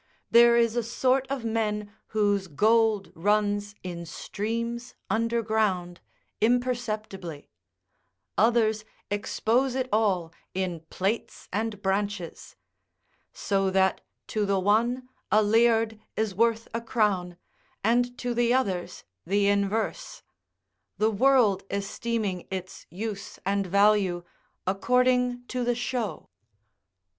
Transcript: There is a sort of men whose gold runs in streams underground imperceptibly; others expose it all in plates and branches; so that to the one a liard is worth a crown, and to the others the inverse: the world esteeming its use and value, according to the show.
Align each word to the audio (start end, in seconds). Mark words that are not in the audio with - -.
There 0.31 0.57
is 0.57 0.75
a 0.75 0.81
sort 0.81 1.27
of 1.29 1.45
men 1.45 1.93
whose 2.07 2.47
gold 2.47 3.11
runs 3.13 3.75
in 3.83 4.07
streams 4.07 4.95
underground 5.11 6.01
imperceptibly; 6.41 7.49
others 8.35 8.83
expose 9.11 9.75
it 9.75 9.87
all 9.93 10.33
in 10.55 10.79
plates 10.89 11.47
and 11.53 11.83
branches; 11.83 12.55
so 13.31 13.69
that 13.69 14.01
to 14.29 14.43
the 14.47 14.59
one 14.59 15.07
a 15.31 15.43
liard 15.43 15.99
is 16.15 16.33
worth 16.33 16.67
a 16.73 16.81
crown, 16.81 17.37
and 17.83 18.17
to 18.17 18.33
the 18.33 18.51
others 18.55 19.03
the 19.27 19.45
inverse: 19.45 20.23
the 20.97 21.11
world 21.11 21.61
esteeming 21.69 22.47
its 22.49 22.87
use 22.89 23.37
and 23.45 23.67
value, 23.67 24.23
according 24.65 25.45
to 25.49 25.63
the 25.63 25.75
show. 25.75 26.31